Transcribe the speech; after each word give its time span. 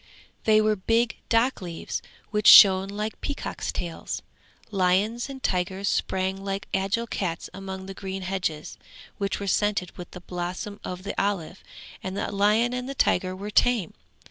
They 0.45 0.61
were 0.61 0.75
big 0.75 1.17
dock 1.29 1.61
leaves, 1.61 2.01
which 2.31 2.47
shone 2.47 2.87
like 2.89 3.21
peacocks' 3.21 3.71
tails. 3.71 4.23
Lions 4.71 5.29
and 5.29 5.43
tigers 5.43 5.87
sprang 5.87 6.43
like 6.43 6.67
agile 6.73 7.05
cats 7.05 7.51
among 7.53 7.85
the 7.85 7.93
green 7.93 8.23
hedges, 8.23 8.79
which 9.19 9.39
were 9.39 9.45
scented 9.45 9.95
with 9.99 10.09
the 10.09 10.21
blossom 10.21 10.79
of 10.83 11.03
the 11.03 11.13
olive, 11.21 11.63
and 12.01 12.17
the 12.17 12.31
lion 12.31 12.73
and 12.73 12.89
the 12.89 12.95
tiger 12.95 13.35
were 13.35 13.51
tame. 13.51 13.93